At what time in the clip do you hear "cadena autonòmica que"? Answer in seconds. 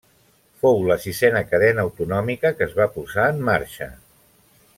1.51-2.67